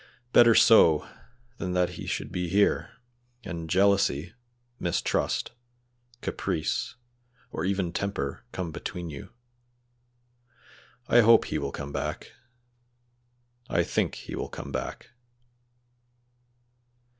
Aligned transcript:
Better 0.33 0.55
so 0.55 1.07
than 1.59 1.73
that 1.73 1.91
he 1.91 2.07
should 2.07 2.31
be 2.31 2.49
here 2.49 2.89
and 3.43 3.69
jealousy, 3.69 4.33
mistrust, 4.79 5.51
caprice, 6.21 6.95
or 7.51 7.65
even 7.65 7.93
temper 7.93 8.43
come 8.51 8.71
between 8.71 9.11
you. 9.11 9.29
I 11.07 11.19
hope 11.19 11.45
he 11.45 11.59
will 11.59 11.71
come 11.71 11.91
back; 11.93 12.31
I 13.69 13.83
think 13.83 14.15
he 14.15 14.33
will 14.35 14.49
come 14.49 14.71
back." 14.71 15.11